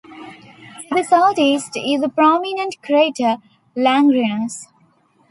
[0.89, 3.37] To the southeast is the prominent crater
[3.77, 4.65] Langrenus.